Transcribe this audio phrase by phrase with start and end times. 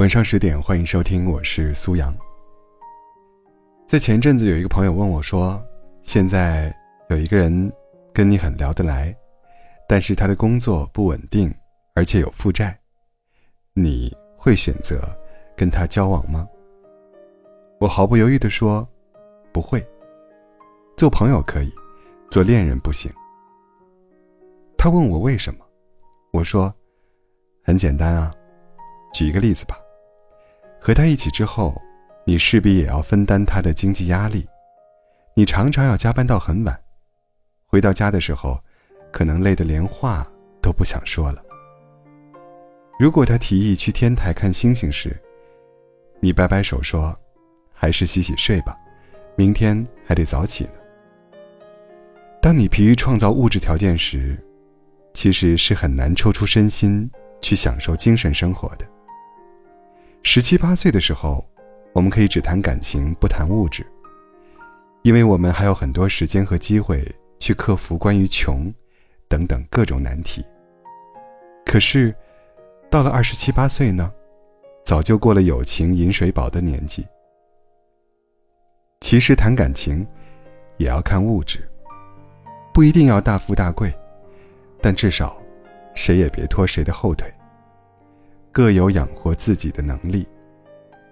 [0.00, 2.16] 晚上十点，欢迎收听，我是苏阳。
[3.86, 5.62] 在前阵子，有一个朋友问我说
[6.00, 6.74] ：“现在
[7.10, 7.70] 有一个人
[8.10, 9.14] 跟你很聊得来，
[9.86, 11.54] 但是他的工作不稳定，
[11.94, 12.74] 而且有负债，
[13.74, 15.02] 你会选择
[15.54, 16.48] 跟他交往吗？”
[17.78, 18.88] 我毫不犹豫地说
[19.52, 19.86] ：“不会。
[20.96, 21.70] 做朋友可以，
[22.30, 23.12] 做恋人不行。”
[24.78, 25.66] 他问我为什么，
[26.32, 26.74] 我说
[27.62, 28.32] ：“很简单啊，
[29.12, 29.78] 举一个例子吧。”
[30.90, 31.80] 和他一起之后，
[32.24, 34.44] 你势必也要分担他的经济压力，
[35.34, 36.76] 你常常要加班到很晚，
[37.64, 38.60] 回到家的时候，
[39.12, 40.26] 可能累得连话
[40.60, 41.40] 都不想说了。
[42.98, 45.16] 如果他提议去天台看星星时，
[46.18, 47.16] 你摆摆手说
[47.72, 48.76] ：“还是洗洗睡吧，
[49.36, 50.72] 明天还得早起呢。”
[52.42, 54.36] 当你疲于创造物质条件时，
[55.14, 57.08] 其实是很难抽出身心
[57.40, 58.84] 去享受精神生活的。
[60.22, 61.44] 十七八岁的时候，
[61.92, 63.84] 我们可以只谈感情不谈物质，
[65.02, 67.04] 因为我们还有很多时间和机会
[67.38, 68.72] 去克服关于穷
[69.28, 70.44] 等等各种难题。
[71.64, 72.14] 可是，
[72.90, 74.12] 到了二十七八岁呢，
[74.84, 77.06] 早就过了有情饮水饱的年纪。
[79.00, 80.06] 其实谈感情，
[80.76, 81.66] 也要看物质，
[82.74, 83.92] 不一定要大富大贵，
[84.82, 85.40] 但至少，
[85.94, 87.32] 谁也别拖谁的后腿。
[88.52, 90.26] 各有养活自己的能力，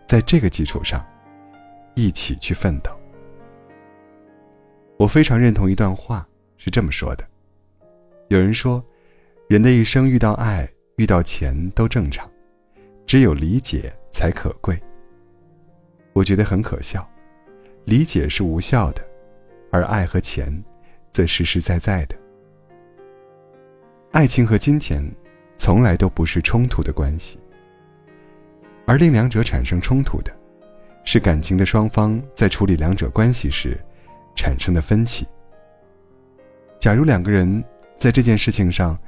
[0.09, 1.07] 在这个基础上，
[1.95, 2.91] 一起去奋斗。
[4.97, 7.25] 我非常认同一段话，是这么说的：
[8.27, 8.85] 有人说，
[9.49, 12.29] 人的一生遇到爱、遇到钱都正常，
[13.07, 14.77] 只有理解才可贵。
[16.13, 17.09] 我觉得很可笑，
[17.85, 19.07] 理解是无效的，
[19.71, 20.53] 而爱和钱，
[21.13, 22.17] 则实实在在的。
[24.11, 25.09] 爱情和金钱。
[25.69, 27.39] 从来都不是冲突的关系，
[28.87, 30.35] 而令两者产生冲突的，
[31.05, 33.79] 是感情的双方在处理两者关系时
[34.35, 35.27] 产生的分歧。
[36.79, 37.63] 假如两个人
[37.99, 38.99] 在这件事情上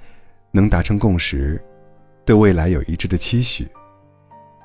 [0.51, 1.59] 能达成共识，
[2.27, 3.67] 对未来有一致的期许，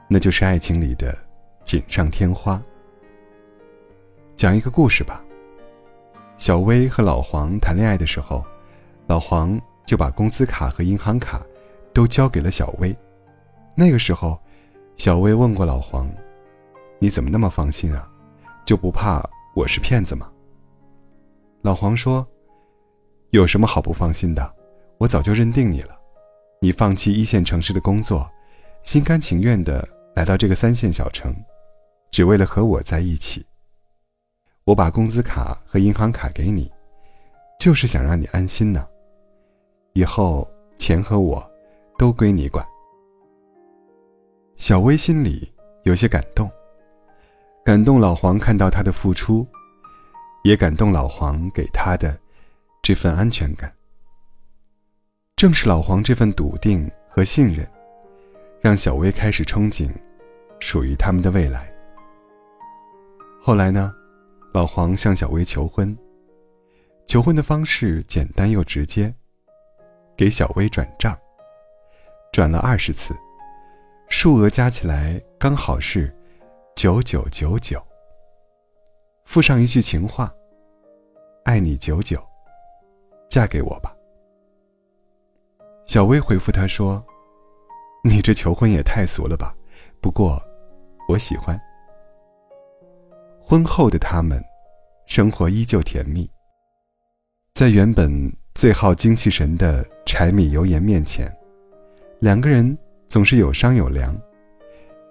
[0.10, 1.18] 那就是爱情里的
[1.64, 2.62] 锦上添花。
[4.36, 5.24] 讲一个故事吧。
[6.38, 8.44] 小薇和老黄谈恋爱的时候，
[9.08, 11.42] 老黄就把工资卡和银行卡。
[11.96, 12.94] 都交给了小薇。
[13.74, 14.38] 那个时候，
[14.98, 16.12] 小薇问过老黄
[17.00, 18.06] ：“你怎么那么放心啊？
[18.66, 19.24] 就不怕
[19.56, 20.30] 我是骗子吗？”
[21.64, 22.28] 老黄说
[23.32, 24.56] ：“有什么好不放心的？
[24.98, 25.98] 我早就认定你了。
[26.60, 28.30] 你放弃一线城市的工作，
[28.84, 31.34] 心甘情愿的来到这个三线小城，
[32.12, 33.46] 只为了和我在一起。
[34.66, 36.70] 我把工资卡和银行卡给你，
[37.58, 38.86] 就是想让你安心呢。
[39.94, 40.46] 以后
[40.78, 41.42] 钱和我。”
[41.98, 42.66] 都归你管。
[44.56, 45.52] 小薇心里
[45.84, 46.50] 有些感动，
[47.64, 49.46] 感动老黄看到她的付出，
[50.44, 52.18] 也感动老黄给她的
[52.82, 53.72] 这份安全感。
[55.36, 57.68] 正是老黄这份笃定和信任，
[58.62, 59.92] 让小薇开始憧憬
[60.60, 61.70] 属于他们的未来。
[63.42, 63.94] 后来呢，
[64.54, 65.96] 老黄向小薇求婚，
[67.06, 69.14] 求婚的方式简单又直接，
[70.16, 71.16] 给小薇转账。
[72.36, 73.16] 转了二十次，
[74.10, 76.14] 数额加起来刚好是
[76.76, 77.82] 九九九九。
[79.24, 80.30] 附上一句情话
[81.48, 82.22] ：“爱你久久，
[83.30, 83.96] 嫁给我吧。”
[85.88, 87.02] 小薇回复他说
[88.04, 89.56] ：“你这求婚也太俗了吧，
[90.02, 90.38] 不过
[91.08, 91.58] 我喜欢。”
[93.40, 94.44] 婚后的他们，
[95.06, 96.30] 生活依旧甜蜜。
[97.54, 101.34] 在原本最耗精气神的柴米油盐面前。
[102.26, 102.76] 两个人
[103.08, 104.20] 总是有商有量，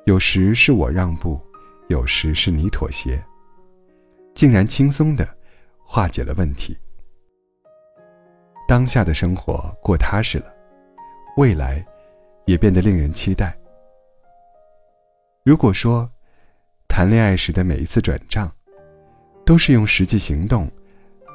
[0.05, 1.41] 有时是我让步，
[1.87, 3.25] 有时是你妥协，
[4.35, 5.25] 竟然轻松的
[5.85, 6.77] 化解了问题。
[8.67, 10.53] 当下的生活过踏实了，
[11.37, 11.87] 未来
[12.47, 13.57] 也变得令人期待。
[15.45, 16.11] 如果说
[16.89, 18.53] 谈恋爱时的每一次转账，
[19.47, 20.69] 都是用实际行动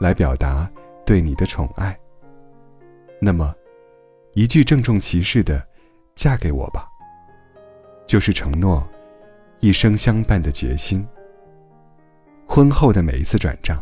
[0.01, 0.69] 来表达
[1.05, 1.97] 对你的宠爱，
[3.21, 3.55] 那么
[4.33, 5.68] 一句郑重其事的。
[6.19, 6.85] 嫁给我吧，
[8.05, 8.85] 就是承诺
[9.61, 11.07] 一生相伴的决心。
[12.45, 13.81] 婚后的每一次转账，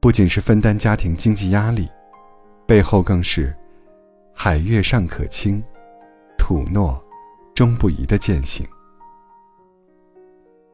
[0.00, 1.88] 不仅是分担家庭经济压力，
[2.66, 3.56] 背后更是
[4.34, 5.62] 海月尚可倾，
[6.36, 7.00] 土诺
[7.54, 8.66] 终不移的践行。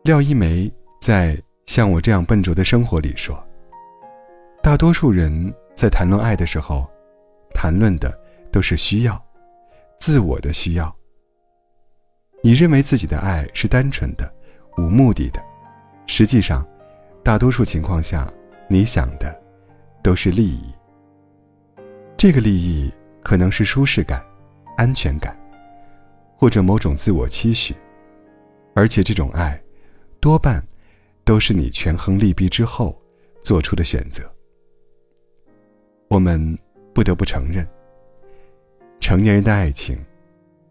[0.04, 1.36] 廖一梅在
[1.66, 3.38] 《像我这样笨拙的生活》里说
[4.64, 6.90] ：“大多数人在谈论爱的时候，
[7.52, 8.18] 谈论的
[8.50, 9.22] 都是需要。”
[9.98, 10.94] 自我的需要，
[12.42, 14.32] 你认为自己的爱是单纯的、
[14.76, 15.42] 无目的的，
[16.06, 16.66] 实际上，
[17.22, 18.30] 大多数情况下，
[18.68, 19.34] 你想的
[20.02, 20.72] 都是利益。
[22.16, 22.92] 这个利益
[23.22, 24.24] 可能是舒适感、
[24.76, 25.38] 安全感，
[26.36, 27.74] 或者某种自我期许，
[28.74, 29.58] 而且这种爱，
[30.20, 30.62] 多半
[31.24, 32.98] 都是你权衡利弊之后
[33.42, 34.22] 做出的选择。
[36.08, 36.58] 我们
[36.94, 37.66] 不得不承认，
[39.04, 40.02] 成年人的爱情，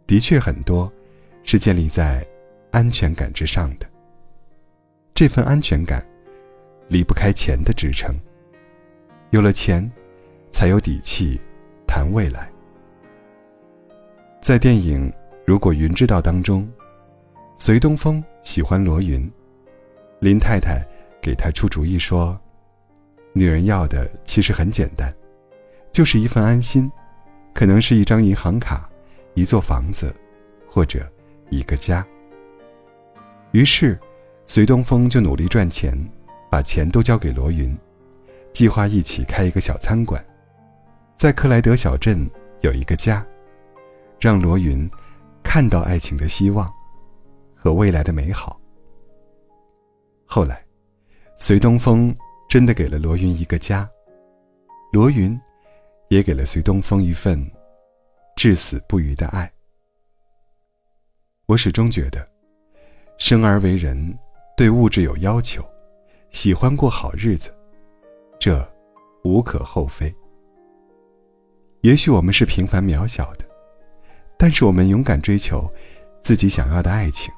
[0.07, 0.91] 的确很多。
[1.43, 2.25] 是建立在
[2.71, 3.85] 安全感之上的。
[5.13, 6.03] 这份安全感
[6.87, 8.11] 离不开钱的支撑。
[9.29, 9.87] 有了钱，
[10.51, 11.39] 才有底气
[11.85, 12.49] 谈未来。
[14.41, 15.07] 在电影
[15.45, 16.67] 《如果云知道》当中，
[17.55, 19.31] 隋东风喜欢罗云，
[20.19, 20.81] 林太太
[21.21, 22.35] 给他出主意说
[23.31, 25.13] ：“女人要的其实很简单，
[25.91, 26.89] 就是一份安心，
[27.53, 28.89] 可能是一张银行卡，
[29.33, 30.13] 一座房子，
[30.67, 31.07] 或者……”
[31.49, 32.03] 一个家。
[33.51, 33.99] 于是，
[34.43, 35.95] 隋东风就努力赚钱，
[36.49, 37.77] 把钱都交给罗云，
[38.51, 40.25] 计划一起开一个小餐馆，
[41.15, 42.27] 在克莱德小镇
[42.61, 43.23] 有一个家，
[44.19, 44.89] 让罗云
[45.43, 46.67] 看到爱情的希望
[47.53, 48.59] 和未来的美好。
[50.25, 50.65] 后来，
[51.37, 52.15] 隋东风
[52.49, 53.87] 真的给了罗云一个家，
[54.91, 55.39] 罗云
[56.13, 57.43] 也给了隋东风一份
[58.35, 59.51] 至死不渝的爱。
[61.47, 62.27] 我始终觉得，
[63.17, 64.15] 生而为人，
[64.55, 65.67] 对物质有要求，
[66.29, 67.51] 喜欢过好日子，
[68.39, 68.63] 这
[69.23, 70.13] 无可厚非。
[71.81, 73.45] 也许我们是平凡渺小的，
[74.37, 75.67] 但是我们勇敢追求
[76.21, 77.33] 自己想要的爱情，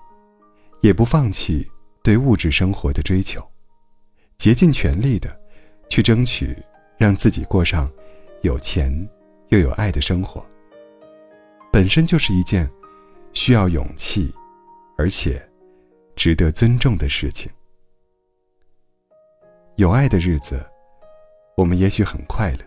[0.81, 1.65] 也不放弃
[2.03, 3.41] 对物质生活的追求，
[4.37, 5.39] 竭尽全力的
[5.89, 6.61] 去争取
[6.97, 7.89] 让自己过上
[8.45, 8.89] 有钱
[9.49, 10.45] 又有爱的生活，
[11.73, 12.65] 本身就是一件。
[13.37, 14.33] 需要勇气，
[14.97, 15.45] 而且
[16.15, 17.51] 值得尊重的事情。
[19.75, 20.65] 有爱的日子，
[21.57, 22.59] 我们也许很快乐。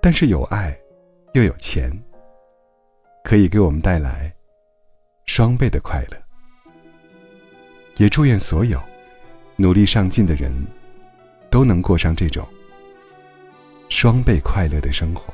[0.00, 0.74] 但是有爱，
[1.34, 1.92] 又有钱，
[3.22, 4.34] 可以给我们带来
[5.26, 6.16] 双倍的快乐。
[7.98, 8.80] 也祝愿所有
[9.56, 10.50] 努力上进的人，
[11.50, 12.48] 都能过上这种
[13.94, 15.32] 双倍快乐的生活。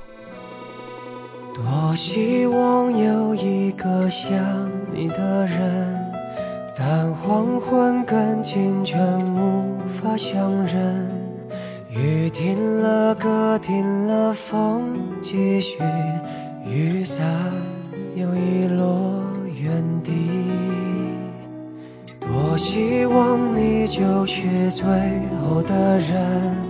[1.54, 4.30] 多希望有一个像
[4.92, 6.12] 你的人，
[6.76, 11.08] 但黄昏跟清晨无法相认。
[11.88, 14.92] 雨停了，歌停了，风
[15.22, 15.78] 继续，
[16.66, 17.26] 雨伞
[18.14, 19.24] 又遗落
[19.58, 20.12] 原地。
[22.20, 24.84] 多希望你就是最
[25.42, 26.69] 后的人。